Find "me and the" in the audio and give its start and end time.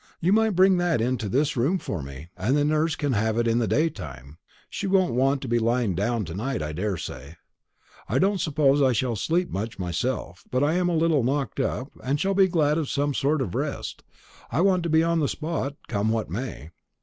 2.01-2.65